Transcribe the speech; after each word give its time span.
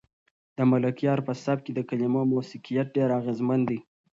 د 0.57 0.59
ملکیار 0.71 1.19
په 1.27 1.33
سبک 1.43 1.59
کې 1.65 1.71
د 1.75 1.79
کلمو 1.89 2.21
موسیقیت 2.33 2.87
ډېر 2.95 3.09
اغېزمن 3.19 3.59
دی. 3.69 3.79